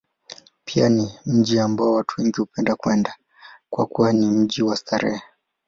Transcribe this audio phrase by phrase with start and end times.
[0.65, 3.15] Pia ni mji ambao watu wengi hupenda kwenda,
[3.69, 5.21] kwa kuwa ni mji wa starehe.